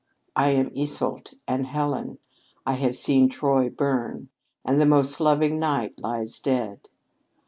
'"I 0.35 0.49
am 0.53 0.71
Yseult 0.73 1.35
and 1.47 1.67
Helen, 1.67 2.17
I 2.65 2.71
have 2.73 2.95
seen 2.97 3.29
Troy 3.29 3.69
burn, 3.69 4.29
and 4.65 4.81
the 4.81 4.85
most 4.87 5.19
loving 5.19 5.59
knight 5.59 5.93
lies 5.99 6.39
dead. 6.39 6.89